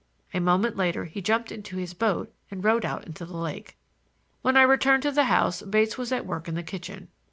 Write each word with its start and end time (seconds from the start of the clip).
A 0.33 0.39
moment 0.39 0.75
later 0.75 1.05
he 1.05 1.21
jumped 1.21 1.51
into 1.51 1.77
his 1.77 1.93
boat 1.93 2.33
and 2.49 2.63
rowed 2.63 2.85
out 2.85 3.05
into 3.05 3.23
the 3.23 3.37
lake. 3.37 3.77
When 4.41 4.57
I 4.57 4.63
returned 4.63 5.03
to 5.03 5.11
the 5.11 5.25
house 5.25 5.61
Bates 5.61 5.95
was 5.95 6.11
at 6.11 6.25
work 6.25 6.47
in 6.47 6.55
the 6.55 6.63
kitchen. 6.63 7.09